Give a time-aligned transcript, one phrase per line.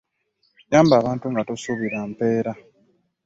[0.71, 2.51] Yamba abantu nga tosuubira mpeera.